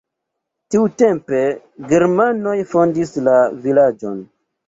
Tiutempe 0.75 1.41
germanoj 1.91 2.55
fondis 2.73 3.13
la 3.27 3.35
vilaĝon. 3.67 4.19